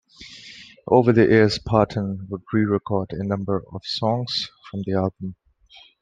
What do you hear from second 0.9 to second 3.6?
the years, Parton would re-record a number